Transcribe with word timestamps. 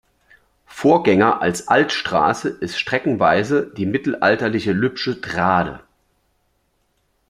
Vorgänger 0.65 1.43
als 1.43 1.67
Altstraße 1.67 2.49
ist 2.49 2.79
streckenweise 2.79 3.71
die 3.77 3.85
mittelalterliche 3.85 4.71
Lübsche 4.71 5.21
Trade. 5.21 5.81